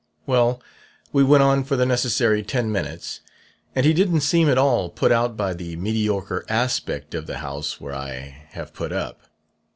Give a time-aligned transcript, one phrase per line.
[0.25, 0.59] Well,
[1.13, 3.19] we went on for the necessary ten minutes,
[3.75, 7.79] and he didn't seem at all put out by the mediocre aspect of the house
[7.79, 9.21] where I have put up.